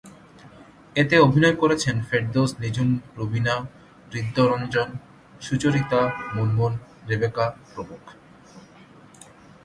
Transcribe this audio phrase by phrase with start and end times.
[0.95, 3.55] এতে অভিনয় করেছেন ফেরদৌস, নিঝুম রুবিনা,
[4.11, 4.89] হৃদ্য রঙ্গন,
[5.41, 6.01] সুচরিতা,
[6.35, 6.73] মুনমুন,
[7.09, 8.03] রেবেকা প্রমুখ।